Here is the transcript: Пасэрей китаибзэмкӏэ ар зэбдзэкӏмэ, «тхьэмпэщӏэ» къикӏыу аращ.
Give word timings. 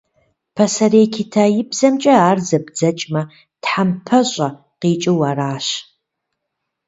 Пасэрей 0.55 1.07
китаибзэмкӏэ 1.13 2.13
ар 2.29 2.37
зэбдзэкӏмэ, 2.47 3.21
«тхьэмпэщӏэ» 3.61 4.49
къикӏыу 4.81 5.21
аращ. 5.29 5.67